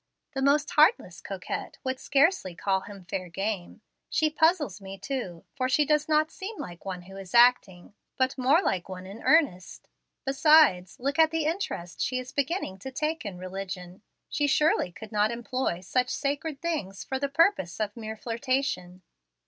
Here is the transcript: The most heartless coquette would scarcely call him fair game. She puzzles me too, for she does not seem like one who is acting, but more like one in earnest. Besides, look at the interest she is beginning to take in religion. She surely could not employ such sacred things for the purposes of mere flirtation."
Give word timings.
The 0.33 0.41
most 0.41 0.71
heartless 0.71 1.21
coquette 1.21 1.77
would 1.83 1.99
scarcely 1.99 2.55
call 2.55 2.79
him 2.81 3.05
fair 3.05 3.29
game. 3.29 3.81
She 4.09 4.31
puzzles 4.31 4.81
me 4.81 4.97
too, 4.97 5.45
for 5.55 5.69
she 5.69 5.85
does 5.85 6.09
not 6.09 6.31
seem 6.31 6.57
like 6.57 6.85
one 6.85 7.03
who 7.03 7.15
is 7.17 7.35
acting, 7.35 7.93
but 8.17 8.35
more 8.35 8.63
like 8.63 8.89
one 8.89 9.05
in 9.05 9.21
earnest. 9.21 9.89
Besides, 10.25 10.99
look 10.99 11.19
at 11.19 11.29
the 11.29 11.45
interest 11.45 12.01
she 12.01 12.17
is 12.17 12.31
beginning 12.31 12.79
to 12.79 12.89
take 12.89 13.25
in 13.27 13.37
religion. 13.37 14.01
She 14.27 14.47
surely 14.47 14.91
could 14.91 15.11
not 15.11 15.29
employ 15.29 15.81
such 15.81 16.09
sacred 16.09 16.63
things 16.63 17.03
for 17.03 17.19
the 17.19 17.29
purposes 17.29 17.79
of 17.79 17.95
mere 17.95 18.17
flirtation." 18.17 19.03